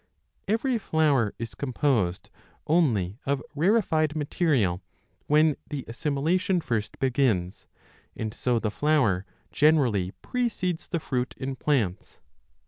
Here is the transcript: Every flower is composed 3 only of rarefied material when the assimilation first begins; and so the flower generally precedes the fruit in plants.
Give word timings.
Every 0.47 0.79
flower 0.79 1.35
is 1.37 1.53
composed 1.53 2.31
3 2.31 2.41
only 2.75 3.19
of 3.27 3.43
rarefied 3.53 4.15
material 4.15 4.81
when 5.27 5.57
the 5.69 5.85
assimilation 5.87 6.59
first 6.59 6.97
begins; 6.97 7.67
and 8.15 8.33
so 8.33 8.57
the 8.57 8.71
flower 8.71 9.27
generally 9.51 10.09
precedes 10.23 10.87
the 10.87 10.99
fruit 10.99 11.35
in 11.37 11.55
plants. 11.55 12.19